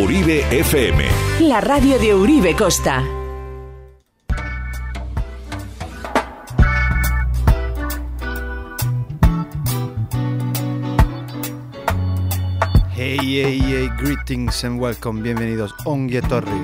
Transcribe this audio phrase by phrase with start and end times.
[0.00, 1.04] Uribe FM.
[1.40, 3.02] La radio de Uribe Costa.
[12.94, 16.62] Hey, hey, hey, greetings and welcome, bienvenidos Ongie Torri.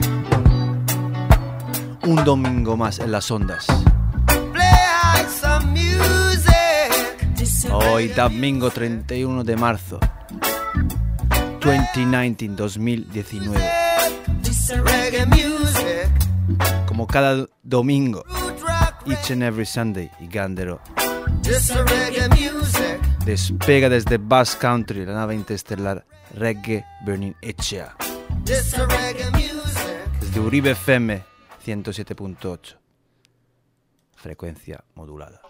[2.07, 3.67] Un domingo más en las ondas.
[7.73, 9.99] Hoy domingo 31 de marzo
[11.65, 13.61] 2019 2019.
[16.87, 18.25] Como cada domingo,
[19.07, 20.81] each and every Sunday y Gandero
[23.25, 27.97] despega desde Bass Country, la nave interestelar Reggae Burning Echea.
[28.45, 31.23] Desde Uribe FM
[31.65, 32.77] 107.8,
[34.17, 35.41] frecuencia modulada.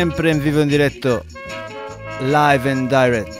[0.00, 1.22] Siempre en vivo en directo,
[2.22, 3.34] live and direct,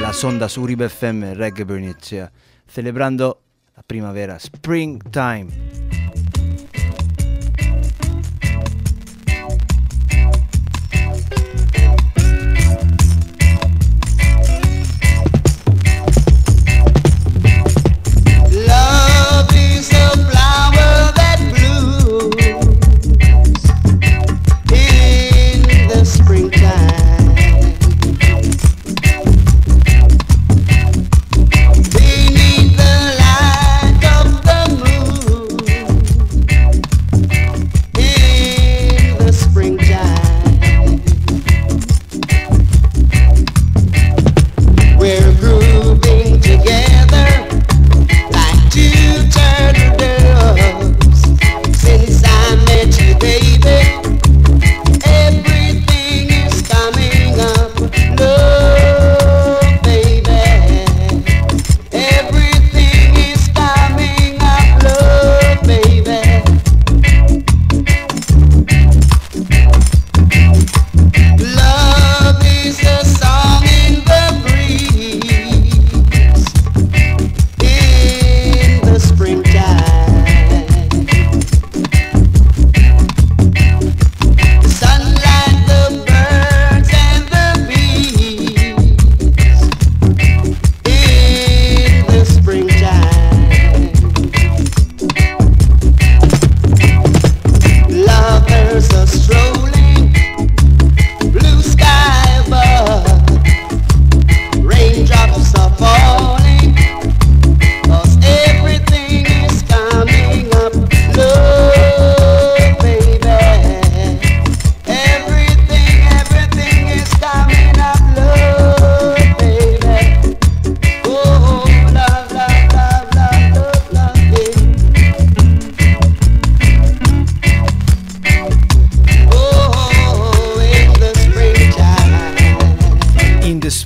[0.00, 2.32] las ondas Uribe FM Reggae Bernicea,
[2.66, 3.42] celebrando
[3.76, 5.81] la primavera, springtime.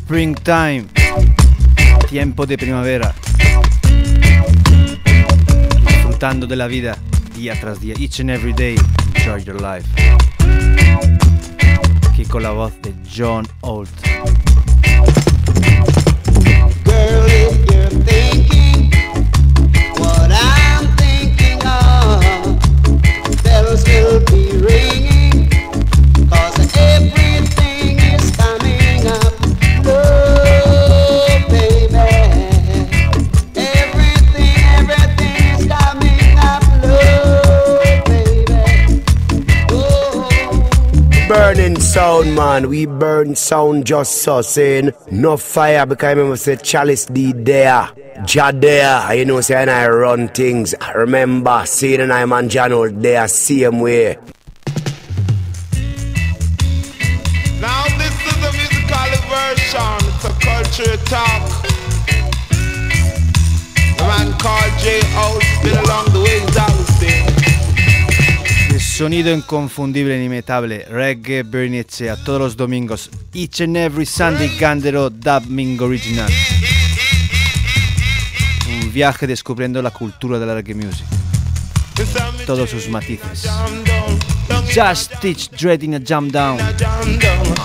[0.07, 0.87] Springtime,
[2.09, 3.13] tiempo de primavera,
[5.85, 6.97] disfrutando de la vida
[7.35, 8.77] día tras día, each and every day,
[9.17, 9.85] enjoy your life.
[12.09, 13.91] Aquí con la voz de John Holt.
[41.97, 42.69] Sound, man.
[42.69, 47.89] We burn sound just so saying no fire because I remember say Chalice D there.
[48.29, 50.75] Ja there, you know, say I run things.
[50.79, 54.19] I remember seeing and I'm John out there same way.
[57.65, 61.45] Now this is a musical version, it's a culture talk.
[64.01, 65.01] A man called J.
[68.97, 75.79] sonido inconfundible e inimitable, reggae Bernicea, todos los domingos, each and every Sunday Gandero Dubbing
[75.83, 76.33] Original.
[78.67, 81.05] Un viaje descubriendo la cultura de la reggae music,
[82.47, 83.47] todos sus matices.
[84.75, 86.57] Just Teach Dread in a Jam Down.
[86.79, 87.57] Down.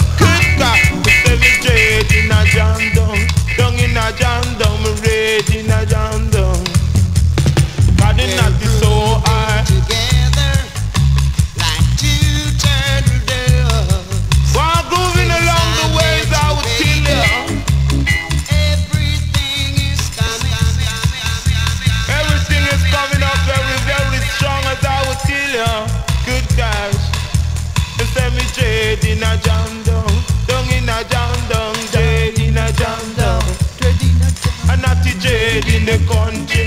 [35.61, 36.65] The dread in the country.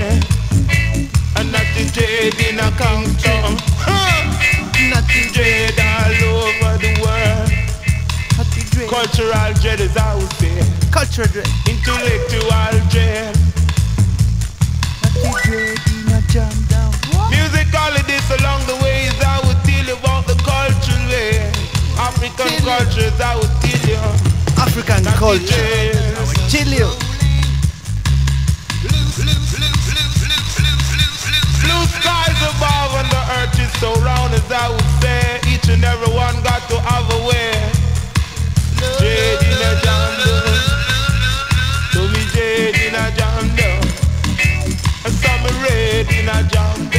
[1.37, 3.57] And not the dread in a Compton.
[4.89, 7.51] Not the dread all over the world.
[8.89, 10.63] Cultural dread as I would say.
[10.91, 11.47] Culture Dread.
[11.67, 13.35] Intellectual dread.
[15.01, 16.51] Nothing dread in a jam
[17.29, 21.51] Music holidays along the ways I would tell you about the cultural way.
[21.97, 23.99] African cultures I would tell you.
[24.57, 25.45] African Not the culture.
[25.45, 27.14] dreads.
[31.65, 35.41] Blue skies above and the earth is so round as I would say.
[35.51, 37.53] Each and every one got to have a way.
[39.01, 40.45] Jade in a jungle.
[41.93, 43.81] To me jade in a jungle.
[45.05, 46.94] And some red in a jungle.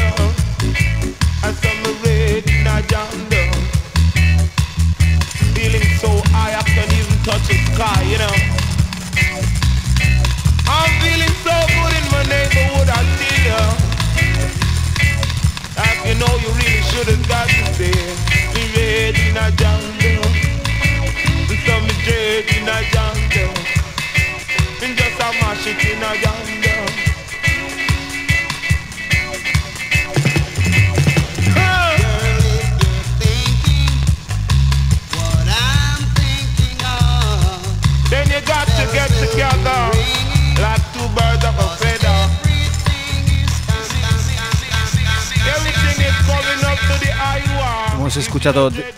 [48.47, 48.95] Escuchado de-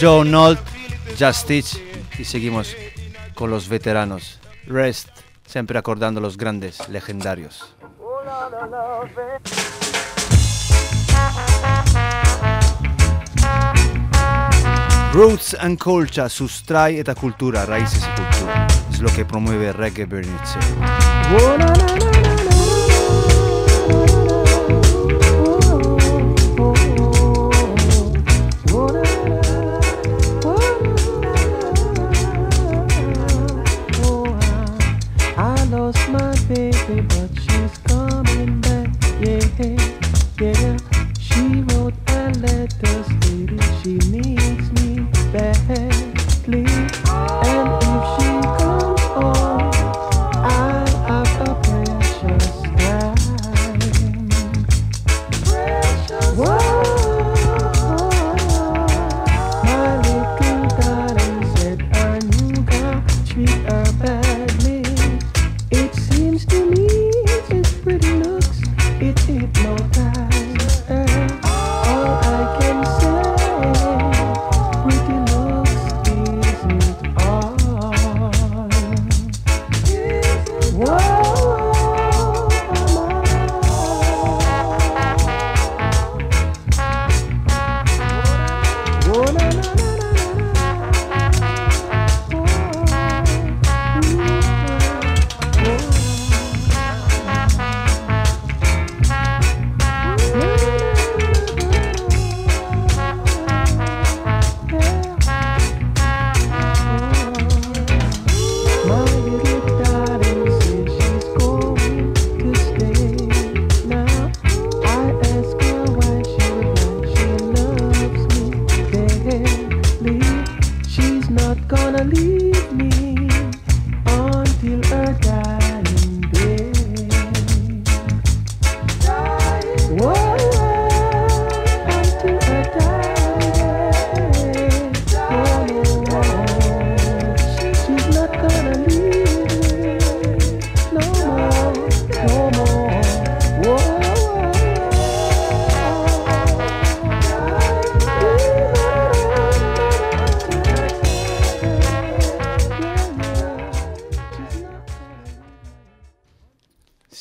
[0.00, 0.60] John Holt,
[1.18, 1.78] Just Teach
[2.18, 2.74] y seguimos
[3.34, 4.40] con los veteranos.
[4.66, 5.08] Rest,
[5.46, 7.74] siempre acordando los grandes, legendarios.
[15.12, 18.66] Roots and Culture, sustrai eta cultura, raíces y cultura.
[18.90, 20.58] Es lo que promueve Reggae Bernice.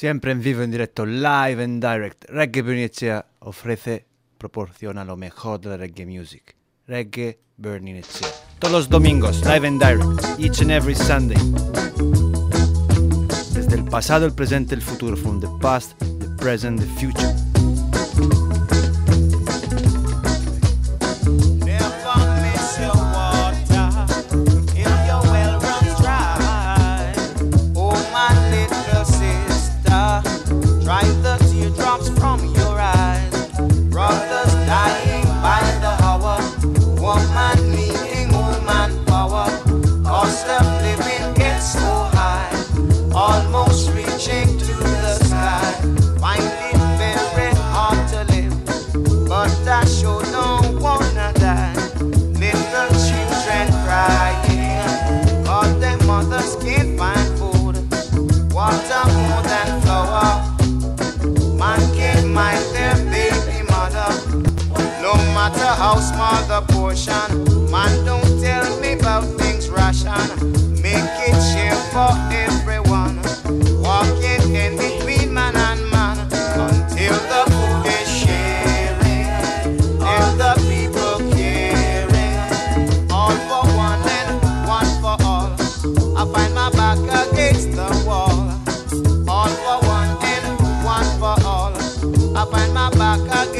[0.07, 2.23] Siempre en vivo, en directo, live and direct.
[2.29, 4.05] Reggae Bernicea ofrece,
[4.37, 6.55] proporciona lo mejor de la reggae music.
[6.87, 8.29] Reggae Bernicea.
[8.57, 10.39] Todos los domingos, live and direct.
[10.39, 11.35] Each and every Sunday.
[13.53, 15.17] Desde el pasado, el presente, el futuro.
[15.17, 17.46] From the past, the present, the future.
[65.87, 70.27] How small the portion, man don't tell me about things ration.
[70.83, 72.11] Make it share for
[72.45, 73.15] everyone.
[73.81, 76.17] Walking in between man and man
[76.65, 79.27] until the food is sharing
[80.13, 82.35] and the people caring.
[83.09, 84.35] All for one and
[84.67, 85.49] one for all.
[86.19, 88.35] I find my back against the wall.
[89.29, 90.47] All for one and
[90.83, 91.73] one for all.
[92.35, 93.56] I find my back against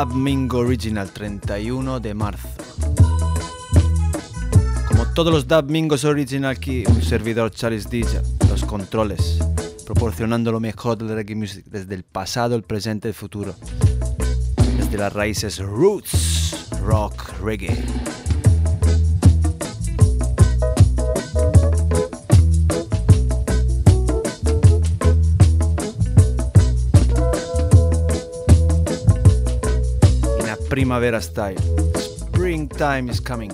[0.00, 2.48] Dub Mingo Original 31 de marzo.
[4.88, 9.38] Como todos los Dub Mingos Original aquí, un servidor Charles DJ, los controles,
[9.84, 13.54] proporcionando lo mejor del reggae music desde el pasado, el presente y el futuro.
[14.78, 17.84] Desde las raíces roots, rock, reggae.
[30.90, 31.56] Primavera style.
[31.94, 33.52] Springtime is coming.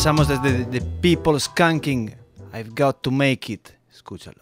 [0.00, 2.14] Pasamos desde The People Skanking,
[2.54, 3.68] I've Got to Make It.
[3.92, 4.40] Escúchalo.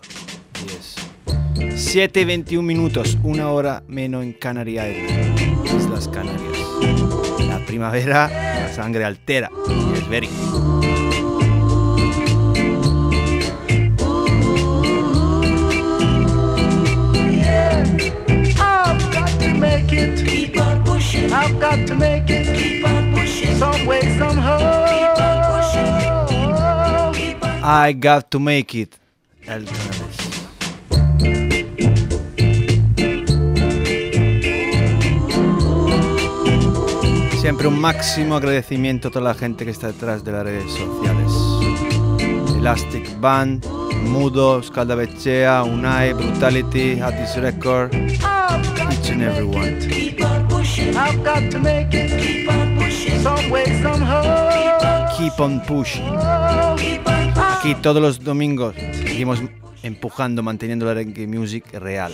[0.65, 0.95] Yes.
[1.75, 6.57] 7 y 21 minutos, una hora menos en Canary Islands, Islas Canarias.
[7.41, 9.51] La primavera, la sangre altera.
[9.97, 10.29] Es very.
[21.33, 22.38] I've got to make it.
[27.71, 28.97] I got to make it.
[29.47, 29.69] Ellis.
[37.39, 41.31] Siempre un máximo agradecimiento a toda la gente que está detrás de las redes sociales.
[42.57, 43.67] Elastic Band,
[44.03, 49.79] Mudo, Scaldavecea, Unai, Brutality, Addis Record, each and everyone.
[55.19, 57.18] Keep on pushing.
[57.59, 59.43] Aquí todos los domingos seguimos
[59.83, 62.13] empujando, manteniendo la reggae music real.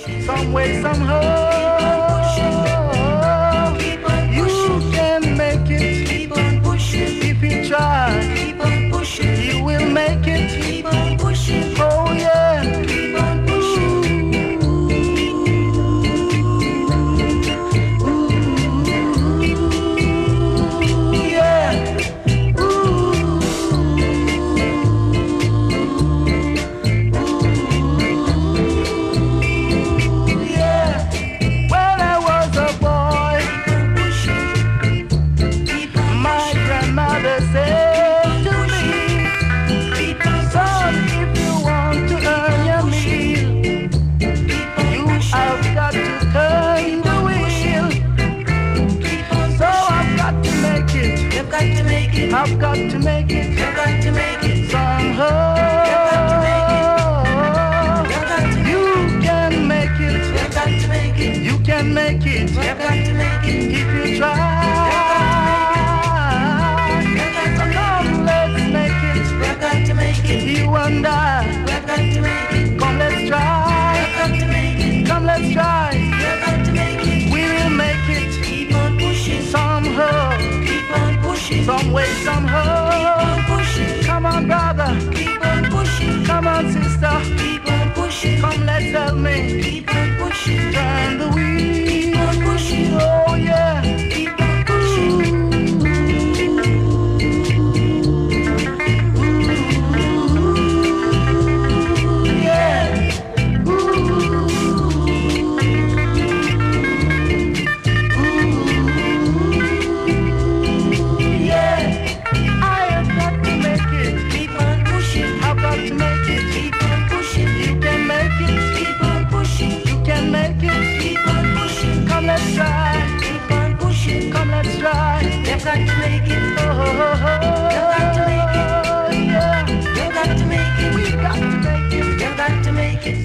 [81.64, 82.90] Some way, somehow.
[82.90, 84.02] Keep on pushing.
[84.04, 85.10] Come on, brother.
[85.12, 86.24] Keep on pushing.
[86.26, 87.20] Come on, sister.
[87.38, 88.40] Keep on pushing.
[88.42, 89.62] Come, let's help me.
[89.62, 90.72] Keep on pushing.
[90.72, 91.86] Turn the wheel.
[91.88, 92.92] Keep on pushing.
[93.00, 93.23] Oh.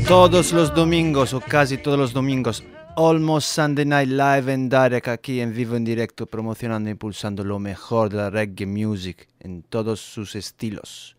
[0.10, 2.63] Todos los domingos, o casi todos los domingos,
[2.98, 7.60] Almost Sunday Night Live en Direct, aquí en vivo, en directo, promocionando e impulsando lo
[7.60, 11.18] mejor de la reggae music en todos sus estilos.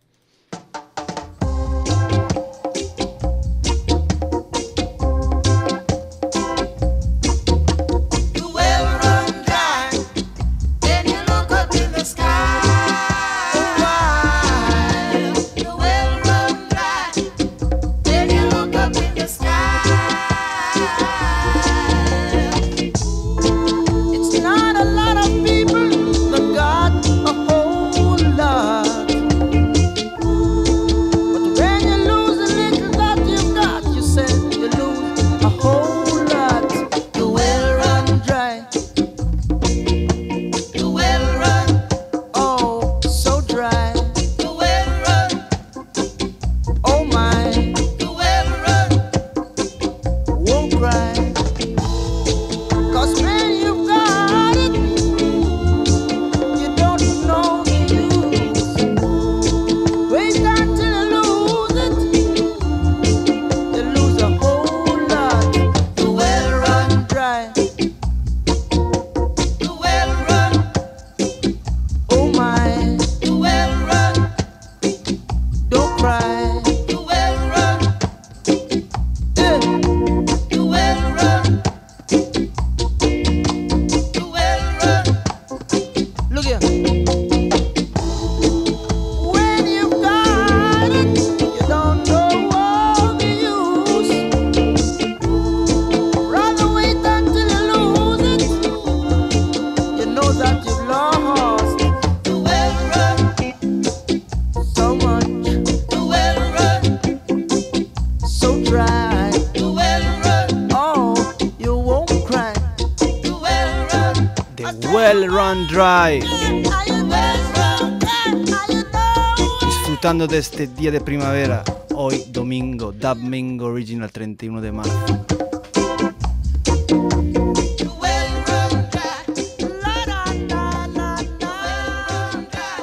[120.20, 125.26] disfrutando de este día de primavera, hoy domingo, Domingo Original 31 de marzo.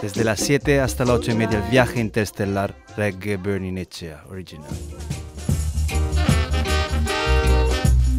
[0.01, 4.69] Desde las 7 hasta las 8 y media, el viaje interestelar Reggae Burning Echea Original.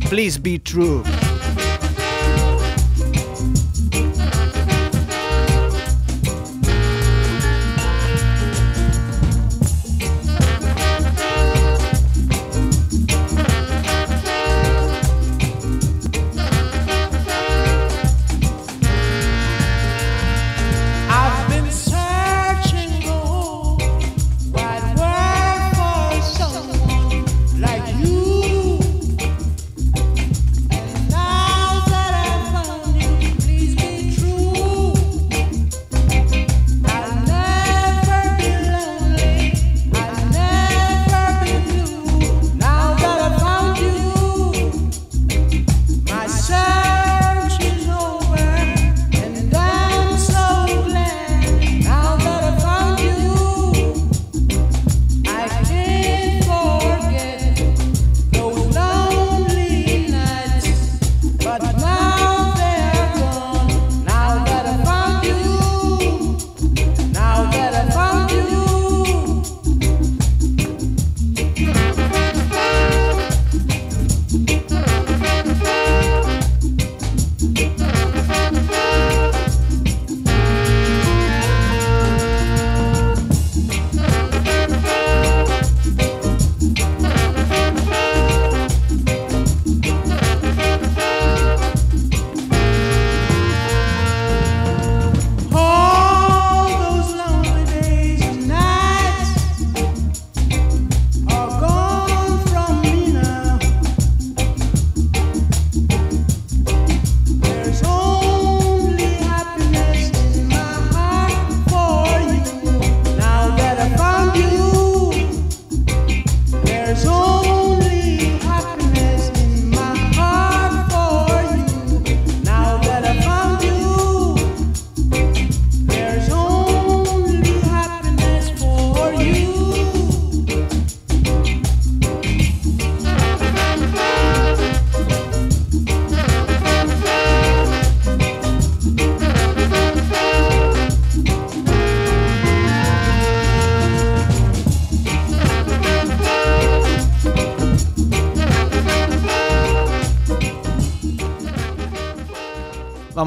[0.09, 1.03] Please be true.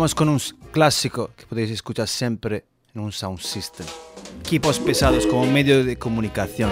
[0.02, 3.86] Vamos con un clásico que podéis escuchar siempre en un sound system.
[4.40, 6.72] Equipos pesados como medio de comunicación.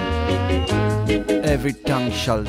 [1.43, 2.43] Every tongue tell.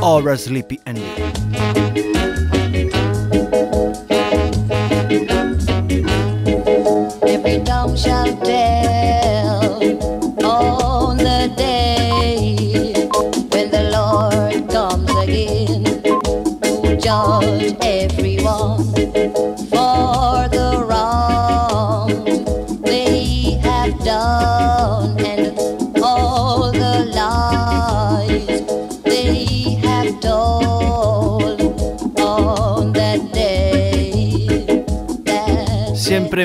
[0.00, 2.61] Aura Sleepy Andy.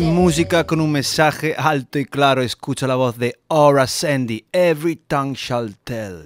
[0.02, 2.42] Música con un mensaje alto y claro.
[2.42, 4.46] Escucha la voz de Aura Sandy.
[4.52, 6.24] Every tongue shall tell.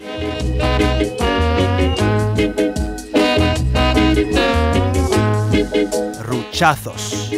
[6.19, 7.31] Ruchazos.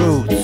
[0.00, 0.41] Roots.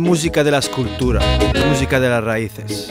[0.00, 1.20] Música de la escultura.
[1.68, 2.88] Música de las raíces.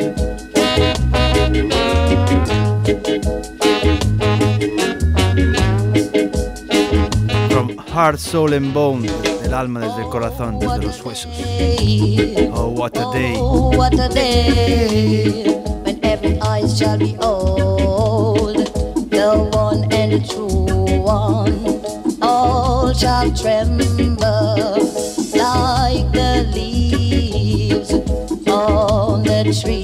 [7.50, 9.08] From heart, soul and bone.
[9.08, 11.32] Desde el alma, desde el corazón, desde los huesos.
[12.54, 13.36] Oh, what a day.
[13.38, 18.58] Oh, what a day when every eyes shall be old,
[19.10, 21.60] the one and the true one.
[22.22, 23.88] All shall tremble
[29.50, 29.79] the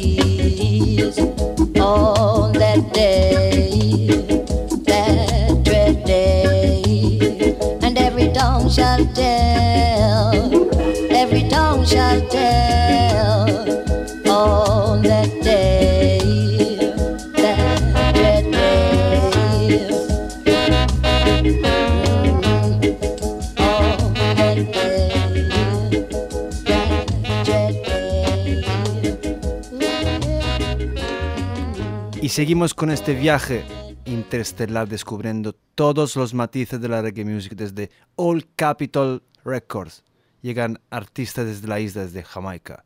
[32.35, 33.63] seguimos con este viaje
[34.03, 40.03] interestelar descubriendo todos los matices de la reggae music desde Old Capitol Records.
[40.41, 42.83] Llegan artistas desde la isla, desde Jamaica.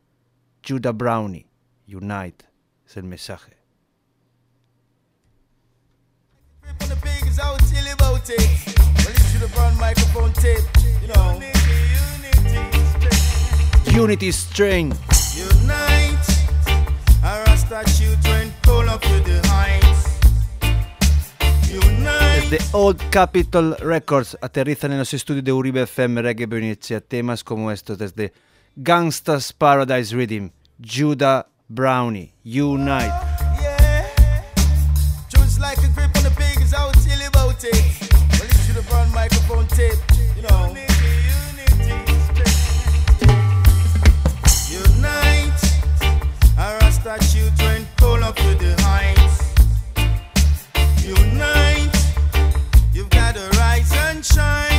[0.64, 1.48] Judah Brownie,
[1.88, 2.46] Unite,
[2.86, 3.58] es el mensaje.
[14.00, 14.94] Unity Strain,
[15.36, 16.39] Unite,
[22.50, 27.70] the Old Capitol Records aterrizan en los estudios de Uribe FM Reggae Bernicea temas como
[27.72, 28.34] estos desde
[28.76, 33.14] Gangsta's Paradise Rhythm, Judah Brownie, Unite.
[33.62, 34.08] yeah.
[35.30, 37.76] Just like a grip on the pig is out silly about it.
[37.76, 40.00] Well, should have run microphone tape,
[40.36, 40.89] you know.
[47.10, 49.56] Rasta children, pull up to the heights.
[52.94, 54.79] You've got to rise and shine,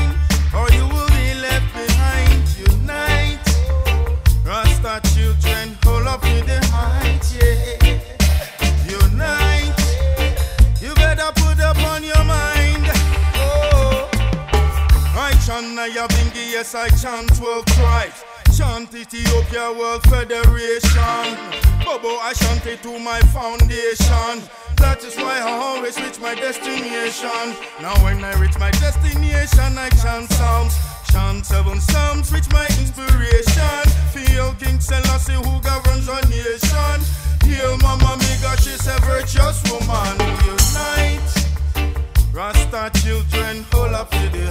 [16.60, 18.24] yes, I chant 12 tribes.
[18.56, 21.24] Chant Ethiopia World Federation.
[21.84, 24.34] Bobo, I chant it to my foundation.
[24.76, 27.46] That is why I always reach my destination.
[27.80, 30.76] Now when I reach my destination, I chant psalms.
[31.10, 33.80] Chant seven psalms, reach my inspiration.
[34.12, 36.96] Feel King Selassie who governs our nation.
[37.48, 40.12] Hail Mama Miga, she's a virtuous woman.
[40.44, 41.30] Unite.
[42.34, 44.50] Rasta children, hold up to the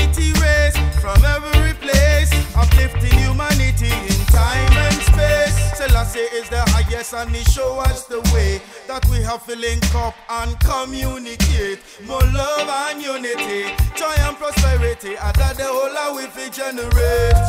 [1.01, 5.57] from every place, uplifting humanity in time and space.
[5.75, 10.13] Selassie is the highest and he show us the way that we have to up
[10.29, 11.79] and communicate.
[12.05, 17.41] More love and unity, joy and prosperity, I that the whole that we fi generate.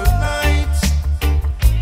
[0.00, 0.78] Unite,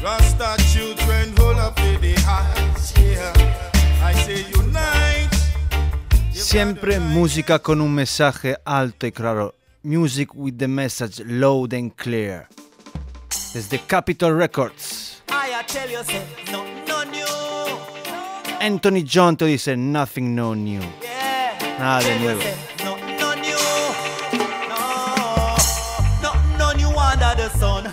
[0.02, 2.94] Rasta children, hold up the hearts.
[2.98, 3.60] Yeah.
[4.02, 5.28] I say unite.
[6.32, 9.54] Siempre música con un mensaje alto y claro.
[9.84, 12.48] Music with the message loud and clear.
[13.52, 15.20] Desde Capitol Records.
[15.28, 18.58] I tell you, say, no, no new.
[18.60, 20.80] Anthony John te dice nothing no new.
[21.02, 21.76] Yeah.
[21.78, 22.40] Nada de nuevo.
[22.40, 23.58] say, No, no new.
[24.70, 25.56] No,
[26.22, 27.84] no, no new under the sun.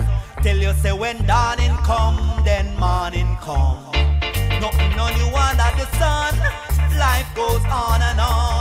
[0.44, 3.84] Tell you, say, when dawning come, then morning come.
[4.62, 6.38] No, no new under the sun.
[7.00, 8.59] Life goes on and on.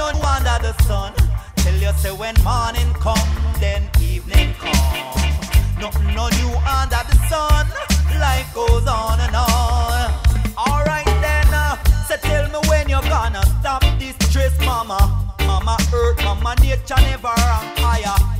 [0.00, 1.12] New under the sun.
[1.56, 3.18] Tell you, say, when morning come,
[3.60, 4.72] then evening come.
[5.78, 7.66] No, no new under the sun.
[8.18, 10.10] Life goes on and on.
[10.56, 11.76] Alright then, uh,
[12.08, 15.36] so tell me when you're gonna stop this stress, mama.
[15.40, 18.39] Mama earth, mama nature never higher.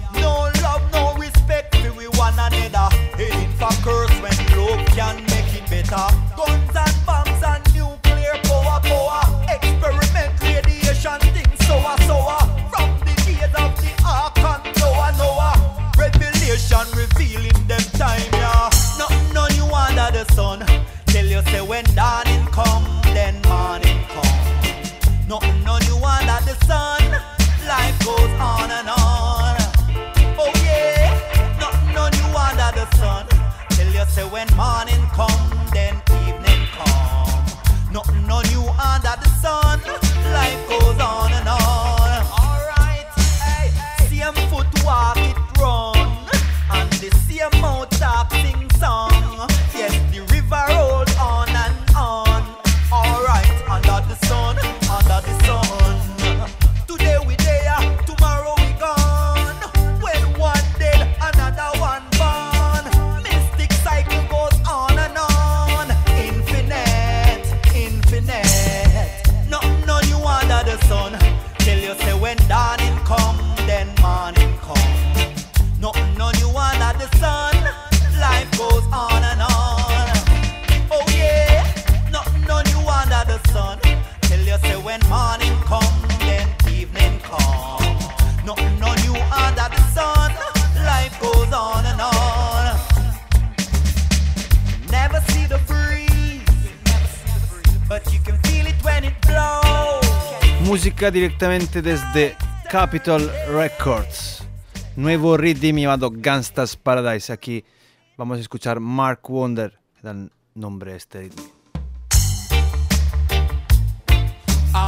[101.09, 102.37] Directamente desde
[102.71, 104.47] Capitol Records.
[104.97, 107.33] Nuevo rhythm llamado Gangsta's Paradise.
[107.33, 107.65] Aquí
[108.19, 111.43] vamos a escuchar Mark Wonder, que da el nombre a este ritmo.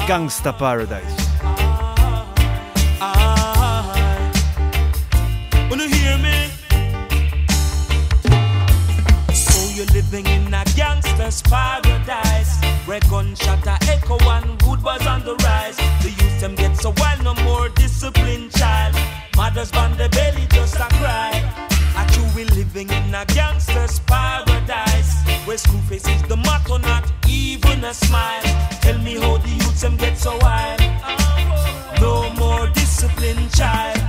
[0.06, 1.16] Gangsta Paradise.
[9.94, 15.76] Living in a gangster's paradise Where gunshot a echo and good was on the rise.
[16.02, 18.96] The youth them get so wild, no more disciplined child.
[19.36, 21.30] Mothers band the belly just a cry.
[21.94, 25.14] I you we living in a gangster's paradise
[25.46, 28.42] Where school face is the motto, not even a smile.
[28.80, 30.80] Tell me how the youth them get so wild.
[32.00, 34.00] No more disciplined child.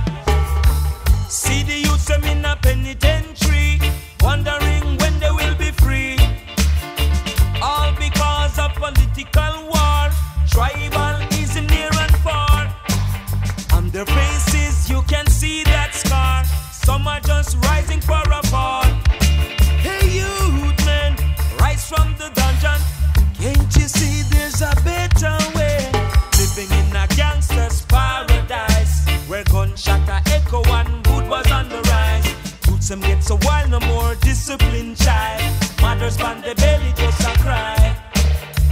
[1.28, 3.80] See the youths them in a penitentiary,
[4.20, 6.23] wondering when they will be free.
[9.14, 10.10] Political war,
[10.50, 12.66] tribal is near and far.
[13.72, 16.42] On their faces you can see that scar.
[16.72, 18.82] Some are just rising for a fall.
[19.86, 21.14] Hey youth man,
[21.60, 22.80] rise from the dungeon.
[23.38, 25.78] Can't you see there's a better way?
[26.34, 32.26] Living in a gangster's paradise Where gunshot a echo and wood was on the rise
[32.66, 37.38] Youths them get so wild, no more discipline, child Mothers band the belly just a
[37.38, 38.03] cry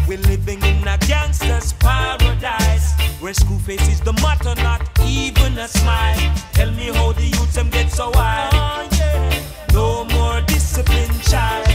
[0.08, 5.68] We're living in a gangster's paradise Where school face is the motto, not even a
[5.68, 9.42] smile Tell me how the youths them get so wild oh,
[9.72, 11.68] No more disciplined child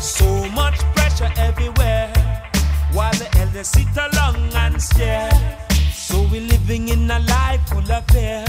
[0.00, 2.12] So much pressure everywhere
[2.94, 5.30] while the elders sit along and stare.
[5.92, 8.44] So we're living in a life full of fear,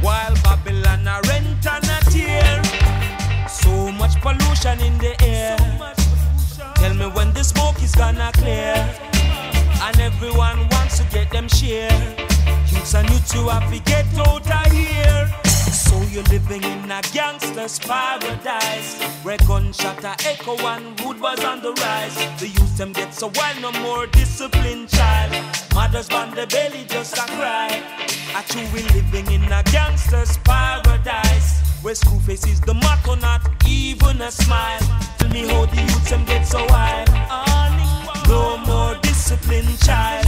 [0.00, 2.62] while Babylon a rent and a tear.
[3.48, 5.56] So much pollution in the air.
[5.56, 6.03] Tell
[7.04, 8.74] me when the smoke is gonna clear,
[9.86, 11.98] and everyone wants to get them share.
[12.68, 15.30] Youths and you have to get out of here.
[15.44, 21.60] So you're living in a gangster's paradise where gunshot a echo and wood was on
[21.60, 22.16] the rise.
[22.40, 25.32] The youth them get so wild, no more disciplined child.
[25.74, 27.70] Mothers on the belly just a cry.
[28.36, 33.42] I true we living in a gangster's paradise where school face is the motto, not
[33.68, 34.80] even a smile.
[35.18, 37.08] Tell me how the youth them get so wild.
[38.26, 40.26] No more disciplined child.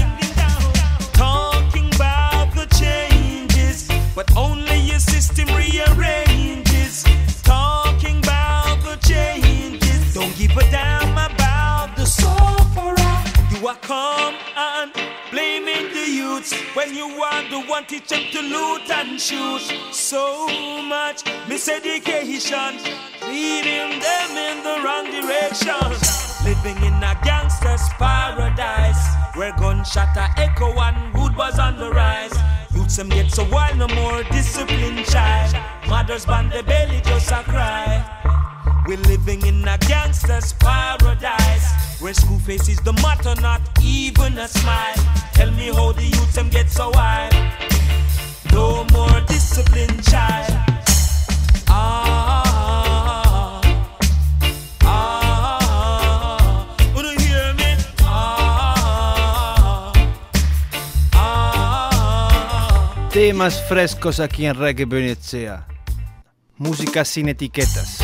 [1.15, 7.05] Talking about the changes, but only your system rearranges.
[7.43, 13.17] Talking about the changes, don't give a damn about the sufferer.
[13.59, 14.16] You are blaming
[16.75, 19.63] when you are the one teach them to loot and shoot.
[19.93, 20.47] So
[20.83, 22.83] much miseducation,
[23.27, 25.91] leading them in the wrong direction.
[26.45, 29.03] Living in a gangster's paradise
[29.35, 32.35] where gunshot a echo and wood was on the rise.
[32.75, 35.57] Youths them get so wild, no more discipline child.
[35.89, 38.46] Mothers band the belly just a cry.
[38.87, 44.47] We're living in a gangster's paradise where school face is the motto, not even a
[44.47, 44.95] smile.
[45.33, 47.35] Tell me how the youths them get so wild.
[48.53, 50.53] No more disciplined child.
[51.69, 53.61] Ah?
[54.85, 55.21] Ah,
[61.13, 63.09] ah.
[63.11, 65.67] Temas frescos aquí en Reggae Venecia.
[66.57, 67.99] Música sin etiquetas.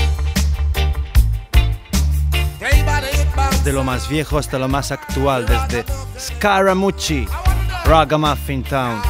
[3.65, 5.85] De lo más viejo hasta lo más actual, desde
[6.19, 7.27] Scaramucci,
[7.85, 9.01] Ragamuffin Town.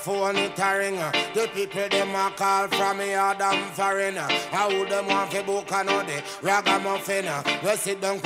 [0.00, 5.46] Phone it a The people them a call from me Adam foreigner How them want
[5.46, 7.26] book another Ragamuffin
[7.62, 8.18] We sit down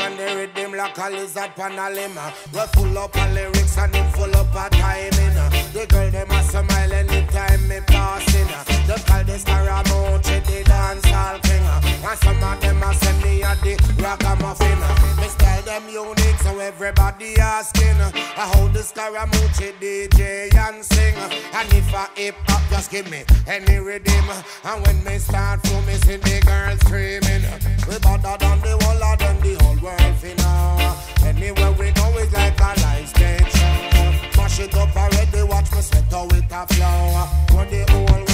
[0.76, 5.34] like a lizard pan a We full up lyrics and them full up timing.
[5.72, 11.38] The girl them a smile anytime me passing Them call this Scaramucci the dance hall
[11.40, 11.64] king.
[12.04, 14.78] And some of them a send me a the Ragamuffin.
[15.16, 21.14] Me style them unique so everybody asking uh, How the Scaramucci DJ and sing?
[21.54, 24.28] And if a hip hop just give me any rhythm.
[24.64, 27.44] And when me start for me see the girls screaming.
[27.88, 32.12] We better than the whole of them the whole world fi know Anywhere we go
[32.18, 34.36] it's like a live stage.
[34.36, 38.33] Mash it up already watch me sweat how it a flow For the whole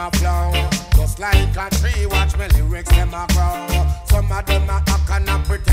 [0.00, 0.52] a flow.
[0.96, 3.66] Just like a tree, watch my lyrics them a grow.
[4.06, 5.69] Some of them a act and a pretend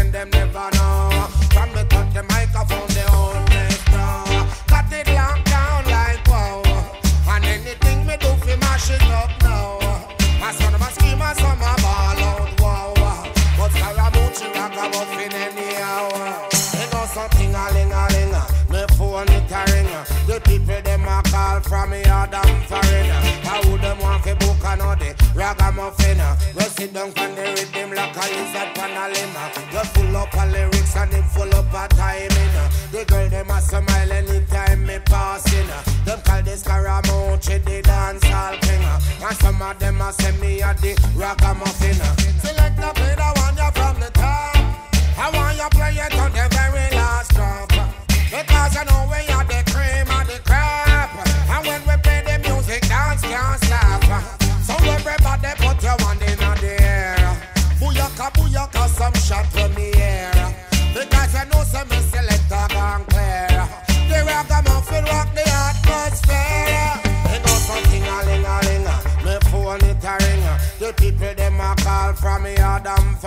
[27.14, 29.36] down on the rhythm like a lizard on a limb
[29.72, 32.56] We full up of lyrics and them full up of timing.
[32.92, 35.68] The girl them a smile anytime me passing.
[36.06, 38.84] Them call this Scaramucci the dance hall king.
[39.24, 41.96] And some of them a send me a the ragamuffin.
[42.42, 42.77] Select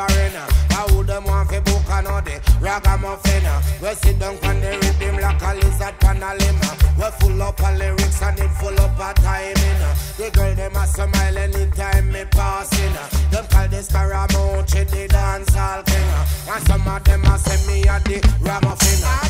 [0.01, 0.33] Adam foreign
[0.71, 3.45] How them want fi book another ragamuffin
[3.83, 6.61] We sit down on the rhythm like a lizard on a limb
[6.97, 9.95] We full up of lyrics and it full up of timing uh.
[10.17, 13.09] The girl them a smile anytime me passing uh.
[13.31, 16.55] Them call this Scaramucci the dance hall king uh.
[16.55, 19.30] And some of them a send me a the ragamuffin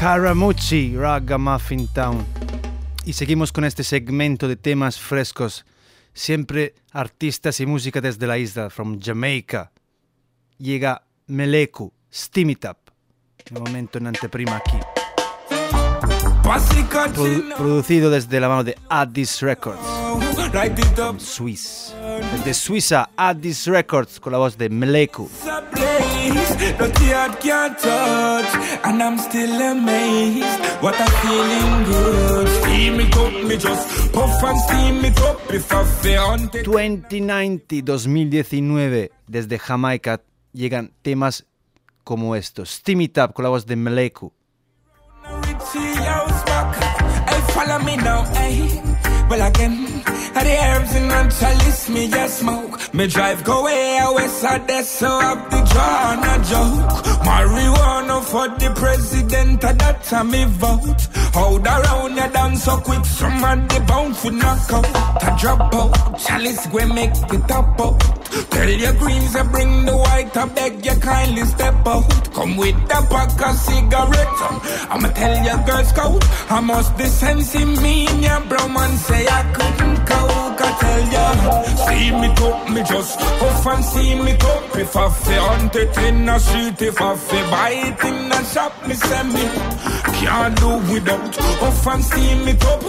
[0.00, 2.24] Caramucci, Ragamuffin Town.
[3.04, 5.66] Y seguimos con este segmento de temas frescos,
[6.14, 9.72] siempre artistas y música desde la isla, from Jamaica.
[10.56, 12.78] Llega Meleku, Steam It Up.
[13.50, 14.78] De momento en anteprima aquí.
[16.42, 19.89] Produ- producido desde la mano de Addis Records.
[21.18, 21.94] Swiss.
[22.32, 25.30] Desde Suiza, At This Records, con la voz de Meleku.
[36.64, 39.10] ...2090-2019...
[39.26, 40.20] ...desde Jamaica...
[40.52, 41.46] ...llegan temas
[42.04, 42.70] como estos...
[42.70, 44.32] ...Steamy Tap con la voz de Meleku...
[49.30, 50.02] Well again,
[50.34, 52.92] at the herbs in a chalice, me just smoke.
[52.92, 57.04] Me drive go way out west side, that's so up the draw and a joke.
[57.22, 61.06] Marijuana for the president, and that time me vote.
[61.32, 65.20] Hold around you down so quick, some of the bound for knock out.
[65.20, 68.19] To drop out, chalice we make it up out.
[68.50, 72.32] Tell your greens and bring the white, I beg you kindly step out.
[72.34, 74.42] Come with the pack of cigarettes.
[74.46, 74.60] Um.
[74.92, 78.96] I'ma tell your girl scout, I must be sense in me and your bro man
[78.96, 80.60] say I couldn't coke.
[80.62, 81.26] I tell ya,
[81.86, 84.76] see me talk, me just puff and see me talk.
[84.76, 87.70] If I feel hunt it in the street, if I feel buy
[88.08, 89.44] in the shop, me send me.
[90.20, 92.80] Can't do without puff and see me top.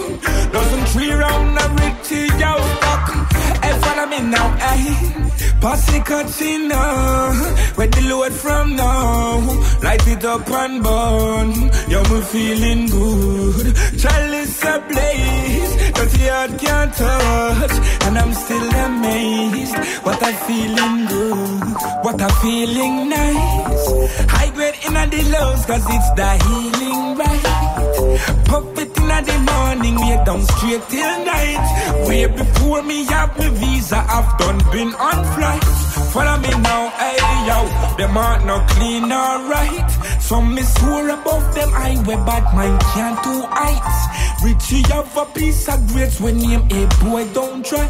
[0.52, 3.51] Doesn't three round a Richie out back.
[3.62, 5.22] Hey, follow me now, hey.
[5.60, 7.32] Posse Katina, uh,
[7.76, 9.38] where the load from now.
[9.80, 11.52] Light it up and burn.
[11.88, 13.76] Yo, me feeling good.
[13.96, 17.74] Chalice ablaze, the heart can't touch.
[18.06, 19.76] And I'm still amazed.
[20.04, 21.62] What I'm feeling good.
[22.04, 23.86] What I'm feeling nice.
[24.34, 28.41] High grade in the lows, cause it's the healing right.
[28.52, 32.06] Pop it in the morning, we down straight till night.
[32.06, 35.64] Way before me have me visa, I've done been on flight.
[36.12, 37.16] Follow me now, hey
[37.48, 39.90] yo, them aren't no clean or right.
[40.20, 44.12] Some me swore above them highway, but mine can't do heights.
[44.44, 47.86] Richie have a piece of grades when name a boy don't try.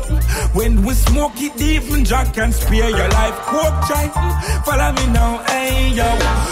[0.53, 3.35] When we smoke it, even Jack can spare your life.
[3.51, 4.07] Coke try.
[4.65, 6.09] Follow me now, hey yo.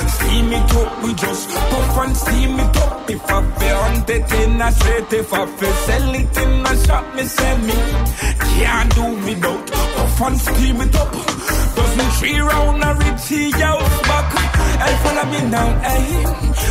[0.08, 3.11] Steam it up, we just puff and steam it up.
[3.11, 7.14] If I feel hunted in a street, if I feel sell it in a shop,
[7.14, 7.72] me send me.
[8.61, 11.12] Can't do without puff and steam it up.
[11.76, 14.32] Doesn't tree round a Richie house back.
[14.80, 16.24] Hey, follow me now, hey.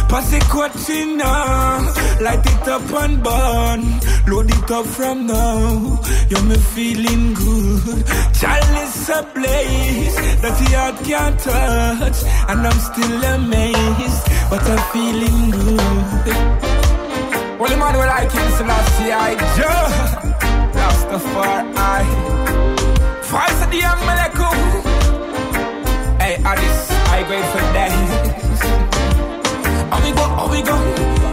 [0.10, 1.24] Pass the coachina.
[1.24, 2.22] Uh.
[2.22, 3.82] Light it up and burn.
[4.28, 6.02] Load it up from now.
[6.30, 8.06] You're me feeling good.
[8.40, 10.16] Chalice ablaze.
[10.42, 12.20] That the heart can't touch.
[12.50, 14.26] And I'm still amazed.
[14.50, 16.69] But I'm feeling good.
[19.12, 20.20] I just.
[20.78, 22.06] Rastafari.
[23.30, 24.50] Voice of the young Meleku.
[26.20, 26.80] Hey, Addis,
[27.16, 27.92] I grade for that.
[29.92, 30.76] How we go, how we go?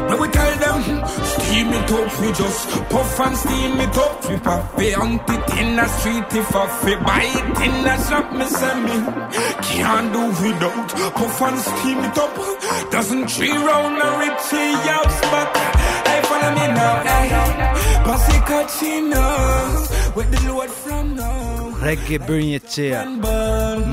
[0.08, 0.80] Now we tell them,
[1.40, 4.28] steam it up, we just puff and steam it up.
[4.28, 7.96] We pop it on it in the street, if I feel buy it in the
[8.06, 8.96] shop, me send me.
[9.62, 12.90] Can't do without puff and steam it up.
[12.90, 15.56] Doesn't tree round the Richie house, but
[16.06, 17.45] hey, follow me now, hey.
[21.80, 23.04] Reggae Bernicea.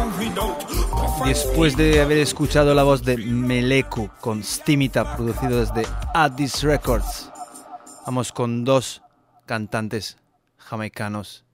[1.25, 7.31] Después de haber escuchado la voz de Meleku con Stimita, producido desde Addis Records,
[8.07, 9.03] vamos con dos
[9.47, 10.17] cantantes
[10.57, 11.45] jamaicanos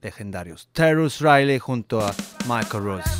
[0.00, 0.68] legendarios.
[0.72, 2.12] Terrence Riley junto a
[2.46, 3.10] Michael Rose.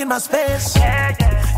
[0.00, 0.74] In my space.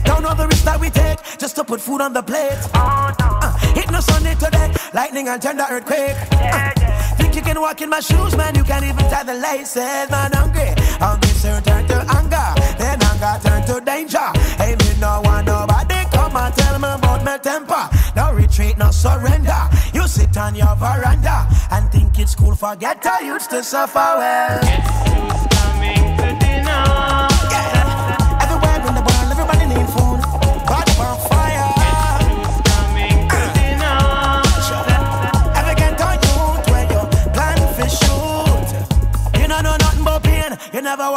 [0.04, 2.56] Don't know the risk that we take just to put food on the plate.
[2.72, 6.16] Uh, hit no Sunday today, lightning and tender earthquake.
[6.32, 6.70] Uh,
[7.16, 8.54] think you can walk in my shoes, man?
[8.54, 10.32] You can't even tie the laces, man.
[10.32, 14.26] Hungry, hungry, soon turn to anger, then anger turn to danger.
[14.56, 17.90] Hey, me no want nobody come and tell me about my temper.
[18.14, 19.60] No retreat, no surrender.
[19.92, 22.54] You sit on your veranda and think it's cool.
[22.54, 24.60] Forget I used to suffer well.
[24.62, 24.98] Yeah.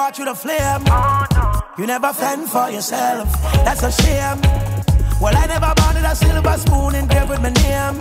[0.02, 1.78] You never walk through the flame.
[1.78, 3.32] You never fend for yourself.
[3.64, 4.41] That's a shame.
[5.22, 7.99] Well, I never wanted a silver spoon engraved with my name.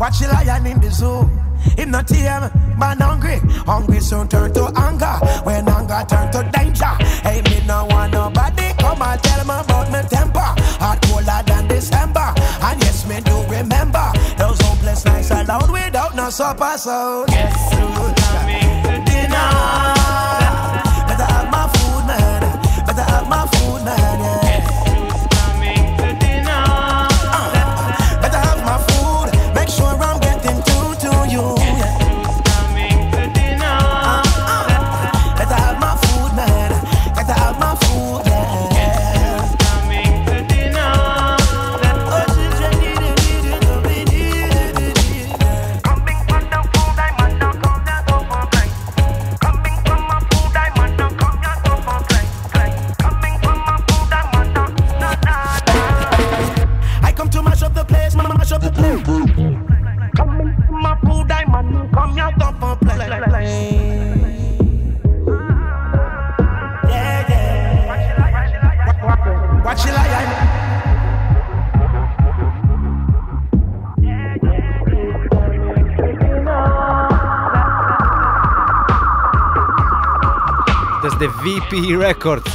[0.00, 1.30] Watch the lion in the zoo.
[1.78, 3.38] Him not tame, man hungry.
[3.64, 5.14] Hungry soon turn to anger.
[5.44, 6.92] When anger turn to danger.
[7.22, 10.50] Hey, me no want nobody come and tell me about my temper.
[10.82, 12.34] Hot colder than December.
[12.60, 16.76] And yes, me do remember those hopeless nights alone without no supper.
[16.76, 17.70] So yes,
[19.06, 19.97] dinner.
[23.96, 24.47] My
[81.70, 82.50] VP Records.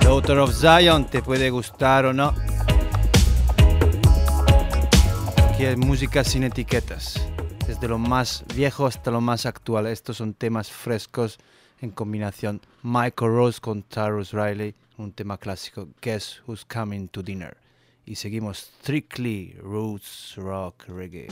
[0.00, 2.34] Daughter of Zion, te puede gustar o no.
[5.48, 7.24] Aquí hay música sin etiquetas.
[7.66, 9.86] Desde lo más viejo hasta lo más actual.
[9.86, 11.38] Estos son temas frescos
[11.80, 12.60] en combinación.
[12.82, 15.88] Michael Rose con Tarus Riley, un tema clásico.
[16.00, 17.56] Guess Who's Coming to Dinner.
[18.06, 21.28] Y seguimos strictly roots rock reggae.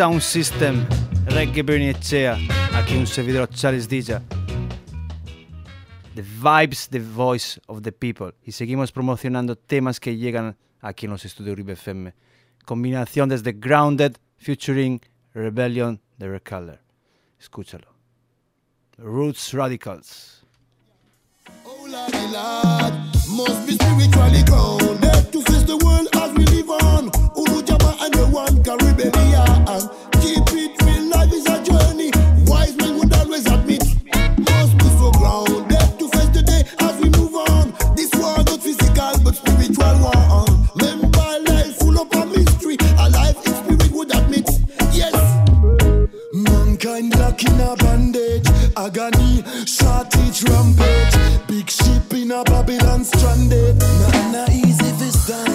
[0.00, 0.86] Sound System,
[1.26, 2.38] Reggae Berniechea,
[2.72, 4.22] aquí un servidor Charles Dilla.
[6.14, 8.32] The Vibes, the Voice of the People.
[8.42, 12.14] Y seguimos promocionando temas que llegan aquí en los estudios Uribe FM.
[12.64, 15.02] Combinación desde Grounded, featuring
[15.34, 16.80] Rebellion de Recolor.
[17.38, 17.94] Escúchalo.
[18.96, 20.46] Roots Radicals.
[21.66, 22.90] Oh, la, la,
[23.28, 27.19] must be spiritually grounded to face the world as we live on.
[28.30, 29.90] one can rebellion.
[30.22, 32.10] Keep it real, life is a journey.
[32.46, 33.82] Wise men would always admit.
[34.38, 36.30] Must so grounded to face
[36.80, 37.74] as we move on.
[37.96, 40.44] This not physical but spiritual.
[40.76, 42.76] Remember life full of mystery.
[42.98, 44.48] A life in spirit would admit.
[44.92, 45.14] Yes.
[47.70, 48.48] A bandage.
[48.76, 49.44] Agony,
[50.48, 51.46] rampage.
[51.46, 53.76] Big ship in a Babylon stranded.
[53.76, 55.49] Not, not easy this time.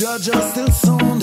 [0.00, 1.22] judge just still sound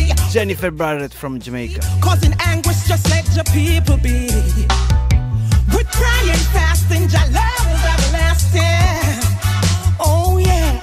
[0.31, 1.81] Jennifer Barrett from Jamaica.
[1.99, 4.29] Causing anguish just let your people be.
[5.73, 5.83] We're
[6.53, 9.19] fasting, your love is everlasting.
[9.99, 10.79] Oh yeah.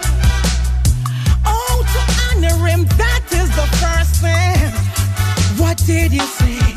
[1.46, 5.58] Oh, to honor him, that is the first thing.
[5.58, 6.67] What did you say?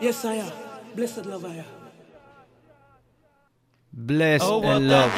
[0.00, 0.52] Yes, I am.
[0.94, 1.64] Blessed love I am.
[3.92, 5.10] Blessed oh, and love.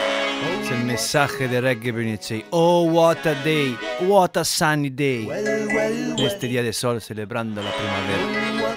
[0.58, 2.44] It's a mensaje de Reggae Brunetsei.
[2.50, 3.76] Oh, what a day.
[4.00, 5.26] What a sunny day.
[5.26, 6.26] Well, well, well.
[6.26, 8.76] Este día de sol celebrando la primavera.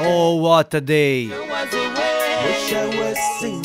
[0.00, 1.28] Oh, what a day.
[1.28, 3.59] Wish I was singing.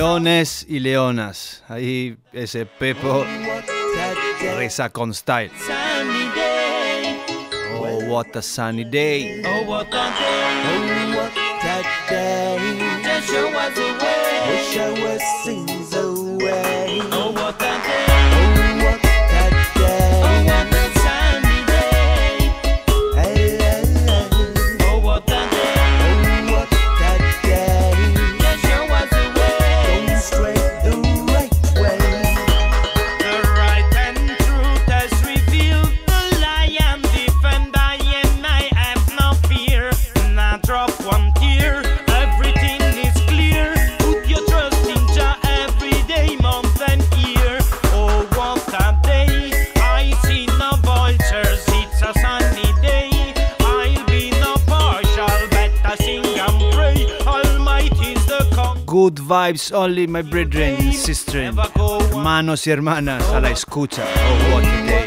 [0.00, 1.62] Leones y leonas.
[1.68, 3.22] Ahí ese Pepo
[4.56, 5.50] reza con style.
[7.78, 9.42] Oh, what a sunny day.
[9.44, 10.08] Oh, what a
[10.88, 10.99] day.
[59.30, 64.02] vibes only, my brethren, sisters, hermanos y hermanas, a la escucha.
[64.02, 64.99] Oh, what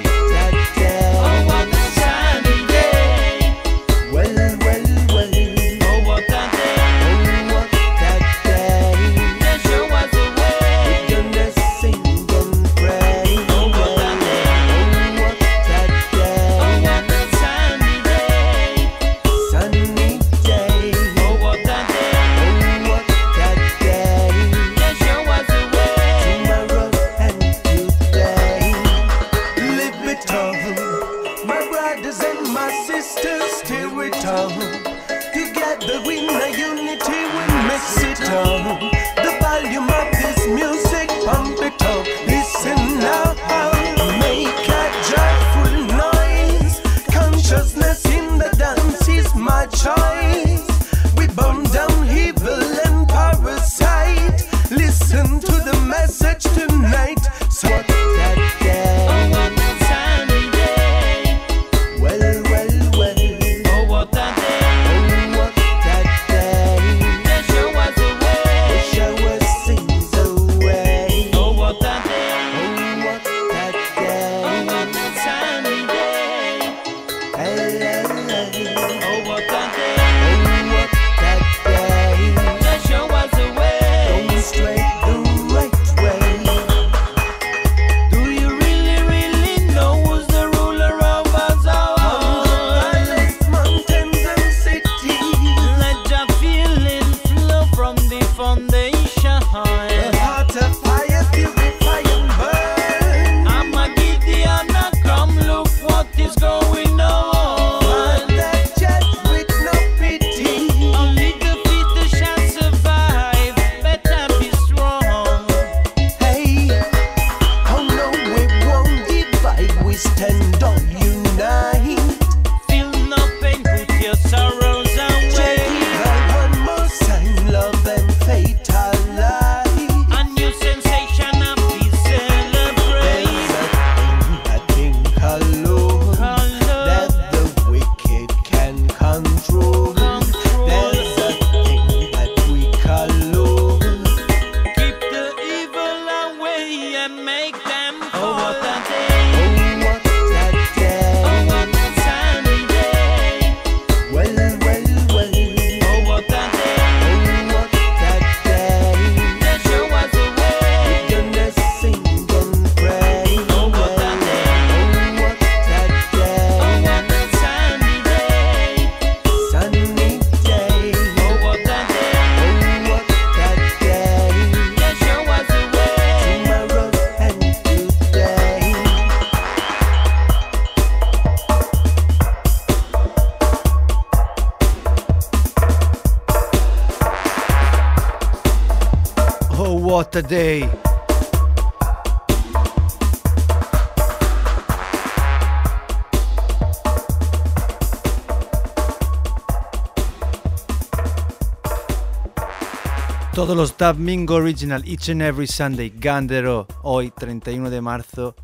[203.43, 208.37] Todos los Dub Mingo Original, each and every Sunday, Gandero, hoy 31 de marzo,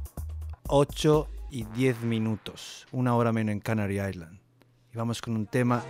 [0.67, 4.41] 8 y 10 minutos, una hora menos en Canary Island.
[4.93, 5.85] Y vamos con un tema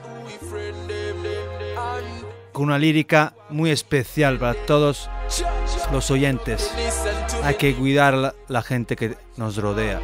[2.51, 5.09] con una lírica muy especial para todos
[5.91, 6.71] los oyentes.
[7.43, 9.99] Hay que cuidar la, la gente que nos rodea.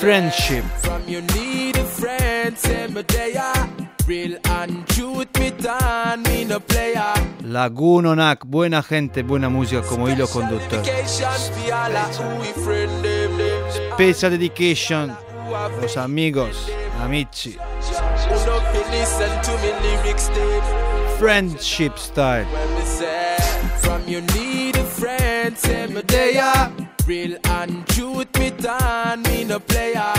[0.00, 0.62] Friendship
[4.06, 7.14] real and truth me turn, me no player.
[7.42, 10.80] Laguno Onak, buena gente, buena música como hilo conductor.
[10.84, 11.04] Eh, eh,
[13.38, 13.92] eh.
[13.94, 15.16] Special dedication,
[15.80, 17.56] los amigos, amici.
[21.18, 22.46] Friendship style.
[23.80, 26.40] From you need a friend, say me day
[27.06, 30.14] Real and truth me turn, me no player.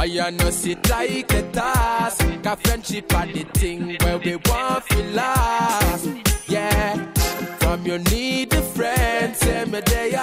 [0.00, 2.24] I no sit like a task.
[2.44, 6.08] Cause friendship are the thing where we want to last.
[6.46, 6.94] Yeah.
[7.58, 10.14] From your need a friend, say me they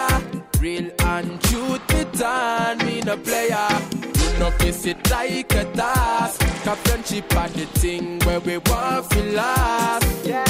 [0.61, 4.14] real and truth me done, me no player.
[4.39, 6.41] No kiss it like a task.
[6.63, 10.25] Cause friendship are the thing where we want to last.
[10.25, 10.43] Yeah.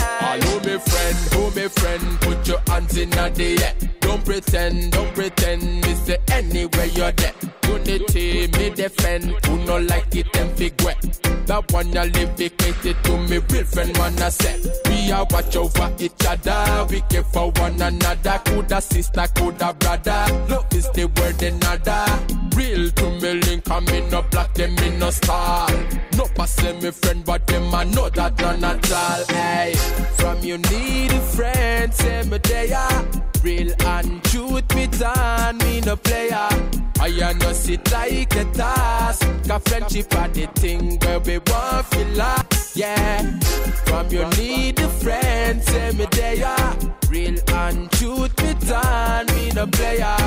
[0.44, 3.90] Who me friend, who me friend, put your hands in the air.
[4.02, 7.34] Don't pretend, don't pretend, me say anywhere you're there.
[7.68, 10.50] Unity, me defend, who no like it, them
[10.84, 11.02] wet.
[11.46, 14.62] That one you live to me, real friend, man, I say.
[14.88, 18.42] We are watch over each other, we care for one another.
[18.46, 20.26] Coulda sister, coulda brother.
[20.50, 22.06] Love is the word another.
[22.56, 25.70] Real to me link, and me no black, them me no star.
[26.18, 29.26] No pass me friend, but them I know that none at all.
[29.28, 29.74] Hey,
[30.18, 33.06] from you need a friend, say me they are
[33.44, 36.50] real and truth me done, me no player.
[37.00, 39.28] I no sit like a task.
[39.48, 42.76] Cause friendship are the thing where we want to last.
[42.76, 43.40] Yeah.
[43.86, 46.76] From you need a friend, say me they are
[47.10, 50.18] real and truth me done, me no player.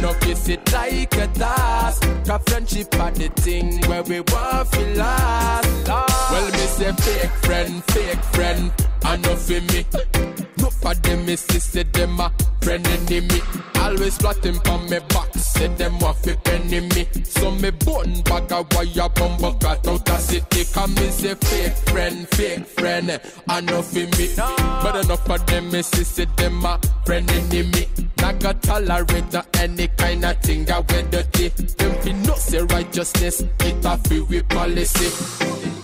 [0.00, 2.02] Know kiss it like a task.
[2.24, 5.88] Cause friendship are the thing where we want to last.
[5.88, 8.72] Well, me say fake friend, fake friend.
[9.04, 10.47] I know for me.
[10.68, 12.30] No for them, me say them a
[12.60, 13.40] friend enemy.
[13.76, 17.06] Always plotting for me back, say them want fi penny me.
[17.24, 20.64] So me button bag a wire bumbo cut out a city.
[20.74, 23.20] Come me say fake friend, fake friend.
[23.48, 24.28] I know for me.
[24.36, 27.86] But enough of them, me say them a friend enemy.
[28.18, 31.48] Not got tolerate no any kind of thing that we dirty.
[31.48, 35.77] Them fi no say righteousness, it a free with policy.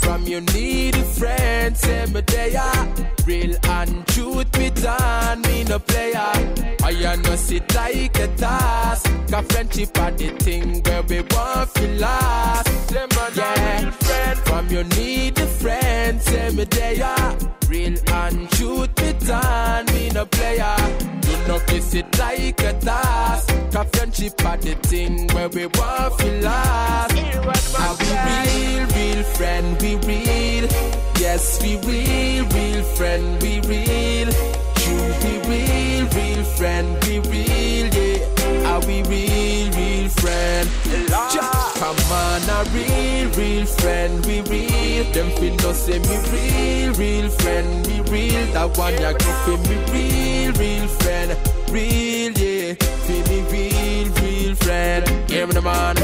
[0.00, 2.88] From your need friends, friend, say me they are
[3.26, 6.32] real and truth me done, me no player.
[6.82, 9.10] I no sit like a task.
[9.30, 12.92] Cause friendship are the thing where we want to last.
[13.36, 13.90] Yeah.
[14.44, 20.10] From you need a friend, say me they are real and truth me done, me
[20.10, 20.76] no player.
[21.26, 23.48] You no kiss it like a task.
[23.72, 27.14] Cause friendship are the thing where we want to last.
[27.84, 29.80] Are we real, real friend?
[29.80, 30.68] We real.
[31.18, 33.42] Yes, we real, real friend.
[33.42, 34.28] We real.
[34.80, 36.88] True, we real, real friend.
[37.04, 38.70] We real, yeah.
[38.70, 39.59] Are we real
[40.20, 40.68] friend?
[41.78, 44.24] Come on, a real, real friend.
[44.26, 45.04] We real.
[45.12, 47.86] Them feel no say me real, real friend.
[47.86, 48.46] We real.
[48.52, 51.30] That one ya go for me real, real friend.
[51.70, 52.74] Real, yeah.
[53.06, 55.04] Feel me real, real friend.
[55.28, 55.99] Give me the man.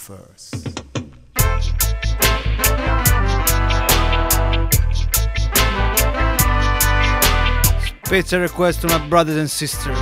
[0.00, 0.54] First.
[8.10, 9.98] Request to my brothers and sisters.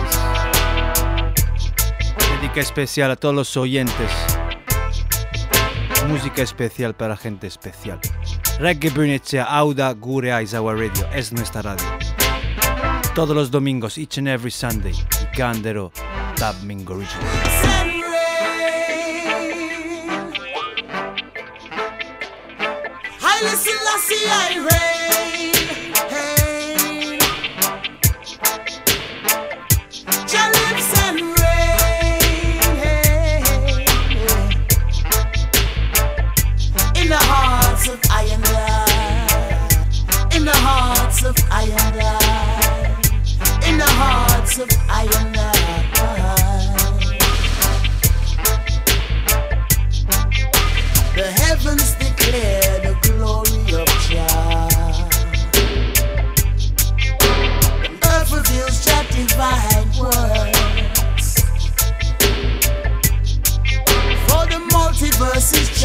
[2.41, 4.11] Dedica especial a todos los oyentes.
[6.07, 8.01] Música especial para gente especial.
[8.59, 11.87] Reggae Bernicea, Auda Gurea is our radio, es nuestra radio.
[13.15, 14.95] Todos los domingos, each and every Sunday,
[15.37, 15.93] Gandero,
[16.37, 16.57] Dub
[16.89, 17.58] Original.
[24.31, 24.78] I reign.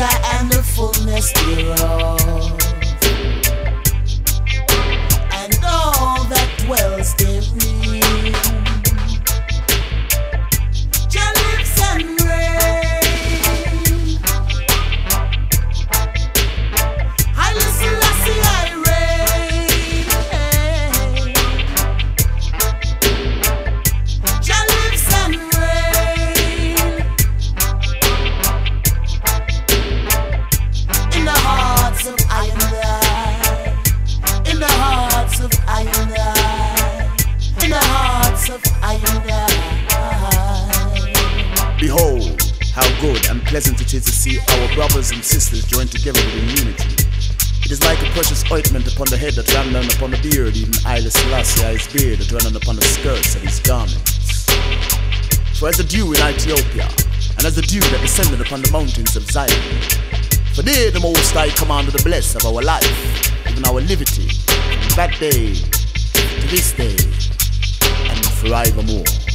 [0.04, 2.53] And the fullness thereof.
[44.04, 46.94] To see our brothers and sisters joined together within unity.
[47.64, 50.56] It is like a precious ointment upon the head that ran down upon the beard,
[50.56, 54.44] even Haile Selassie his beard that ran down upon the skirts of his garments.
[55.58, 56.92] For as the dew in Ethiopia,
[57.38, 59.56] and as the dew that descended upon the mountains of Zion,
[60.54, 62.92] for there the Most High commanded the bless of our life,
[63.50, 67.00] even our liberty, from that day to this day,
[68.12, 69.33] and forevermore.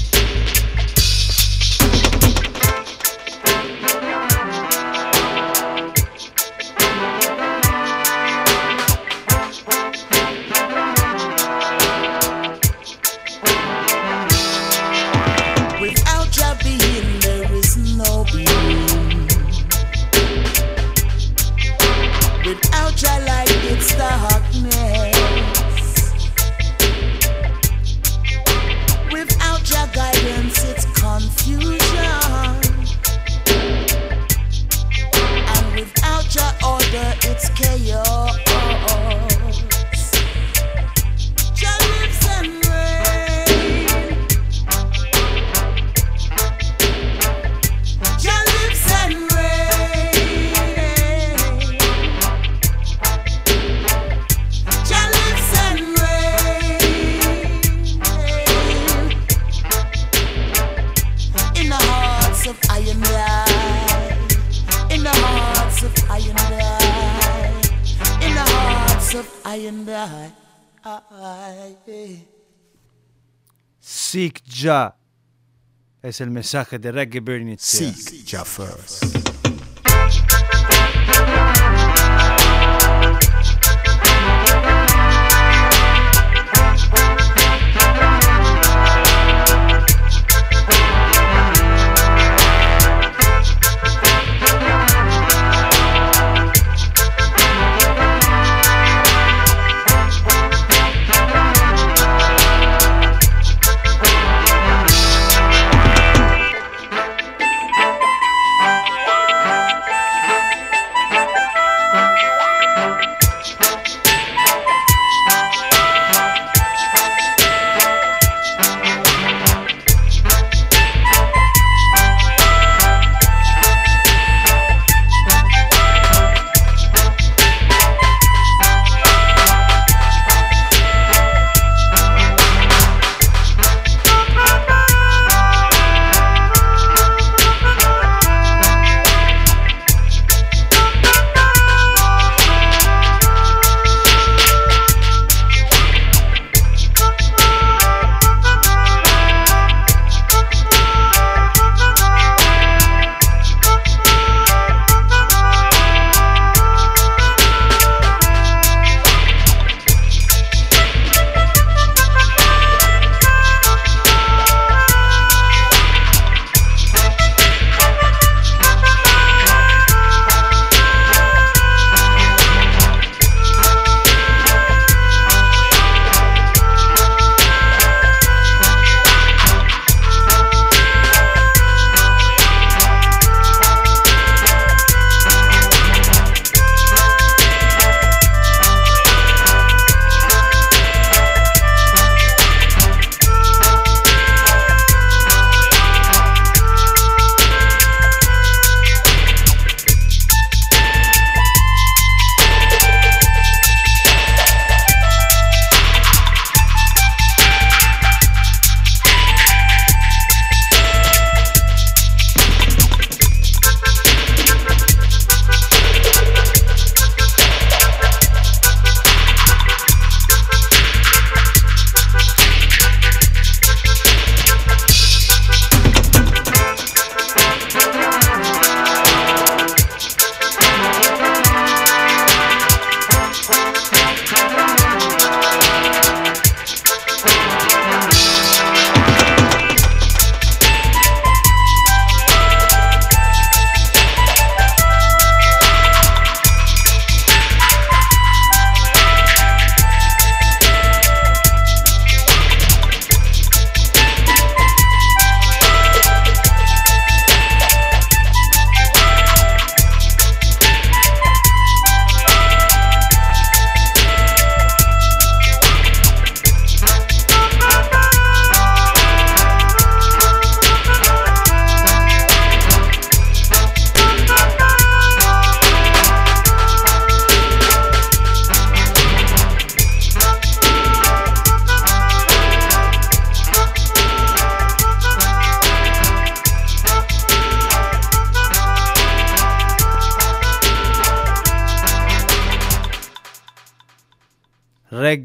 [76.02, 77.92] Es el mensaje de Reggae Bernicea.
[77.92, 78.44] Seek Jah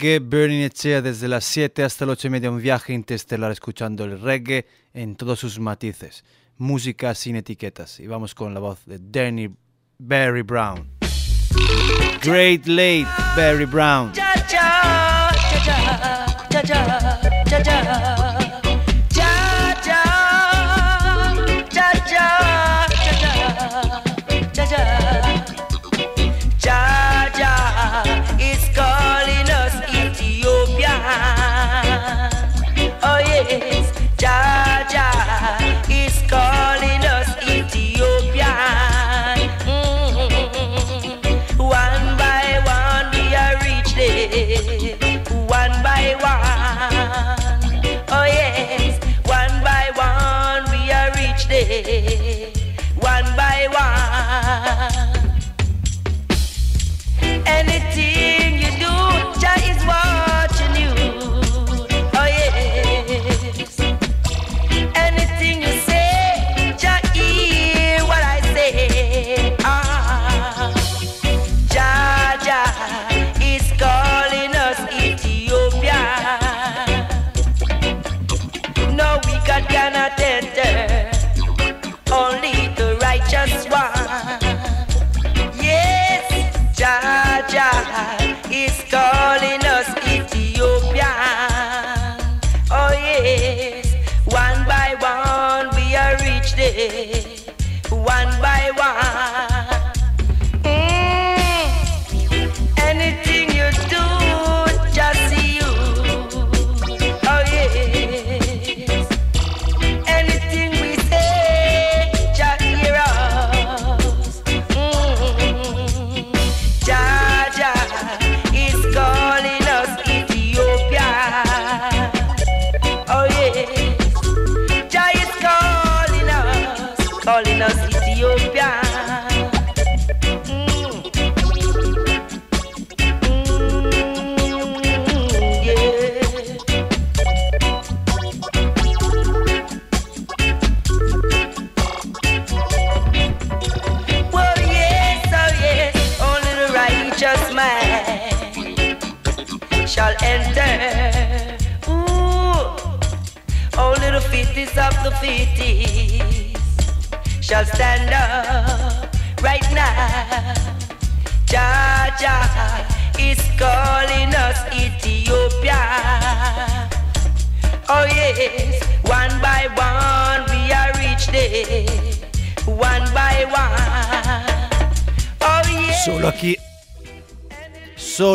[0.03, 4.03] Reggae Burning Echea desde las 7 hasta las 8 y media, un viaje interestelar escuchando
[4.03, 6.25] el reggae en todos sus matices.
[6.57, 8.01] Música sin etiquetas.
[8.01, 9.49] Y vamos con la voz de Danny
[9.97, 10.89] Barry Brown.
[12.21, 13.07] Great Late
[13.37, 14.11] Barry Brown.
[14.13, 14.83] Ja ja
[17.71, 18.22] ja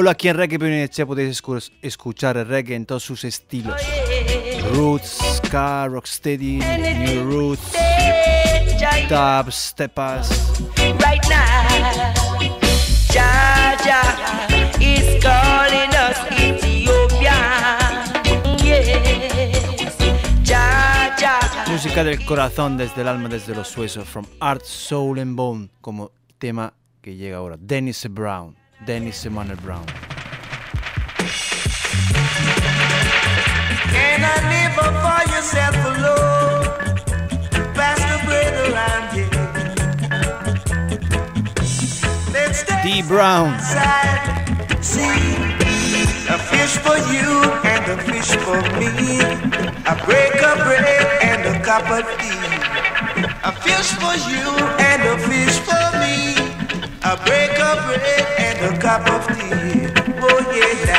[0.09, 3.79] Solo aquí en Reggae Pioneer podéis escu- escuchar el reggae en todos sus estilos.
[4.73, 7.73] Roots, ska, rocksteady, new roots,
[9.11, 10.31] dubs, stepas.
[10.99, 12.15] right now.
[13.13, 14.49] Jah Jah
[14.81, 17.37] is calling us Ethiopia.
[18.65, 19.95] Yes,
[20.43, 21.65] Jah Jah.
[21.71, 24.09] Música del corazón, desde el alma, desde los huesos.
[24.09, 26.73] From Art, Soul and Bone, como tema
[27.03, 27.59] que llega ahora.
[27.61, 28.57] Dennis Brown.
[28.89, 29.87] Dennis Emmanuel Brown.
[33.93, 34.41] And I
[35.05, 36.65] for yourself alone.
[37.77, 39.29] Pass the bread around here.
[42.33, 43.03] Let's D.
[43.07, 43.53] Brown.
[46.31, 49.21] a fish for you and a fish for me.
[49.85, 52.41] A break of bread and a cup of tea.
[53.45, 54.49] A fish for you
[54.81, 55.78] and a fish for me.
[57.09, 59.89] A break of bread and a cup of tea.
[60.21, 60.98] Oh yeah,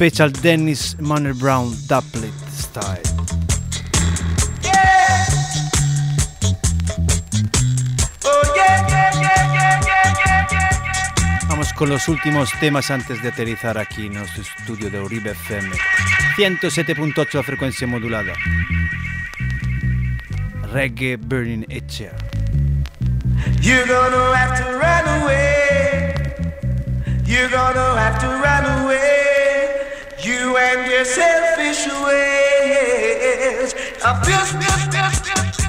[0.00, 3.02] special Dennis Manner Brown doublet style.
[11.50, 15.68] Vamos con los últimos temas antes de aterrizar aquí en nuestro estudio de Uribe FM.
[16.38, 18.32] 107.8 frecuencia modulada.
[20.72, 22.16] Reggae Burning Etcher.
[23.60, 26.14] You're gonna have to run away.
[27.26, 29.29] You're gonna have to run away.
[30.30, 33.74] you and your selfish ways.
[34.04, 35.59] I feel, feel, feel, feel.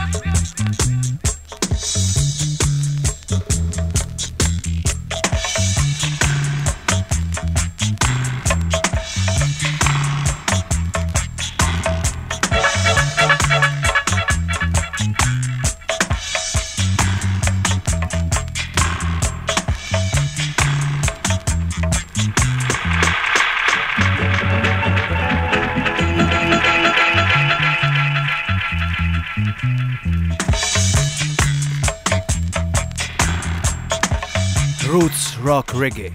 [35.81, 36.11] reggae,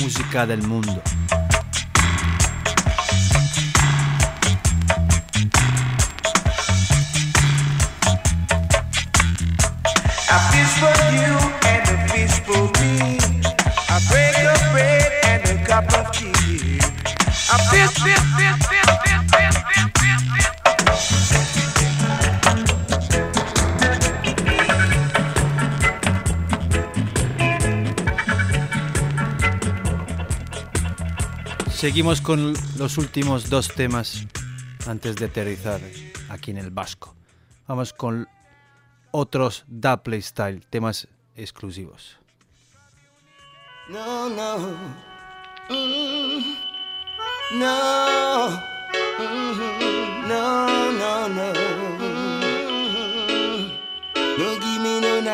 [0.00, 1.02] música del mundo.
[31.86, 34.26] Seguimos con los últimos dos temas
[34.88, 35.80] antes de aterrizar
[36.28, 37.14] aquí en el Vasco.
[37.68, 38.26] Vamos con
[39.12, 41.06] otros Da Playstyle, temas
[41.36, 42.18] exclusivos.
[43.88, 44.58] No, no.
[47.52, 47.52] No.
[47.52, 48.50] No.
[50.26, 51.28] No, no, no.
[51.28, 51.52] no.
[54.38, 55.20] No no.
[55.20, 55.30] No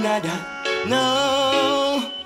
[0.00, 0.34] no.
[0.88, 2.23] No.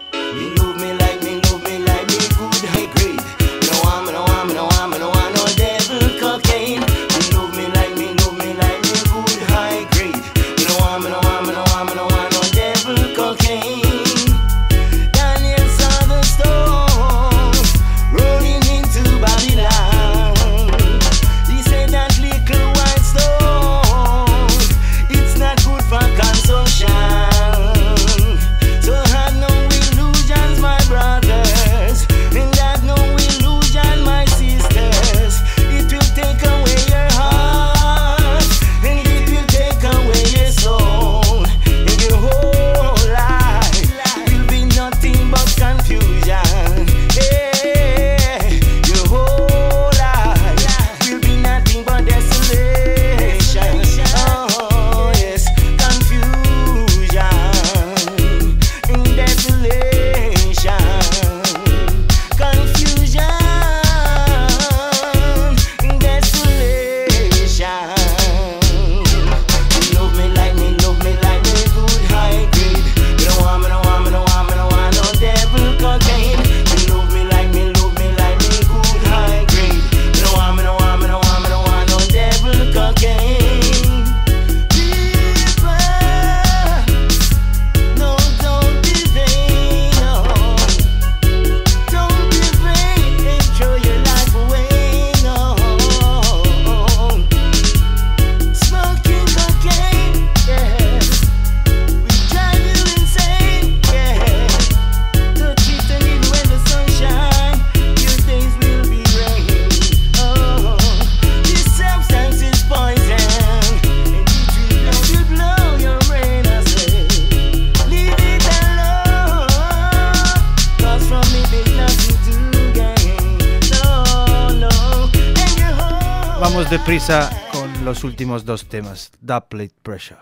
[126.71, 130.21] deprisa con los últimos dos temas, That Plate Pressure.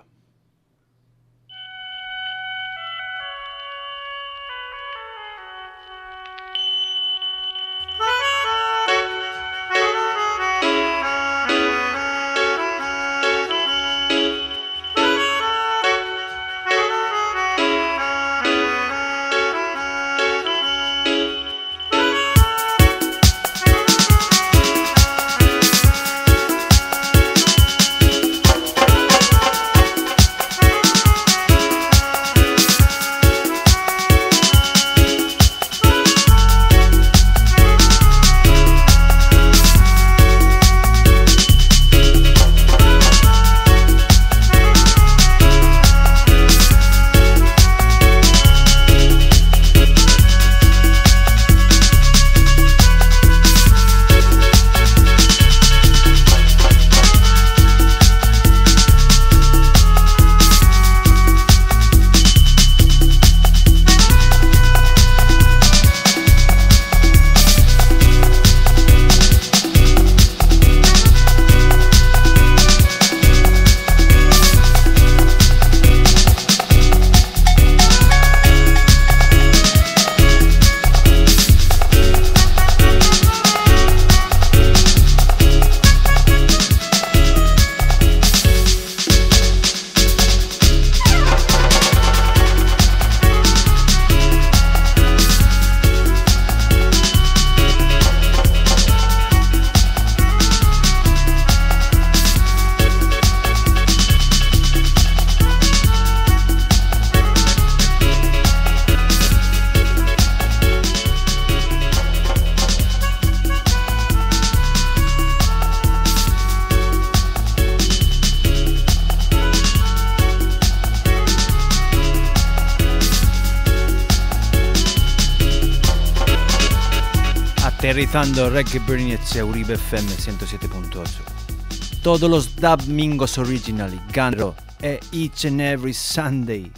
[128.16, 132.00] Aterrizando Reggae Burning e Uribe FM 107.8.
[132.00, 136.72] Todos los domingos originally, Ganro e Each and Every Sunday.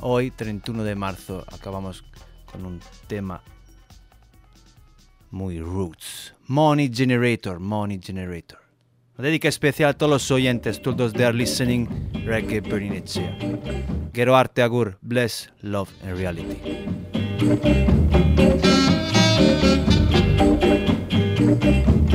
[0.00, 2.02] Hoy, 31 de marzo, acabamos
[2.50, 3.40] con un tema
[5.30, 6.34] muy roots.
[6.48, 8.58] Money Generator, Money Generator.
[9.16, 11.86] Una dedica especial a todos los oyentes, todos they are listening
[12.24, 13.38] Reggae Burning Echea.
[14.12, 16.56] Gero arte agur, bless, love and reality.
[21.46, 22.13] Thank you.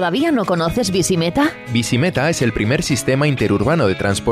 [0.00, 1.52] ¿Todavía no conoces Bisimeta?
[1.74, 4.30] Bisimeta es el primer sistema interurbano de transporte